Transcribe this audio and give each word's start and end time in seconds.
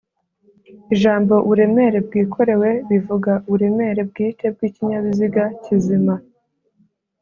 ijambo’’uburemere 0.93 1.97
bwikorewe’’bivuga 2.07 3.31
uburemere 3.45 4.01
bwite 4.09 4.45
bw’ikinyabiziga 4.53 5.43
kizima 5.63 6.13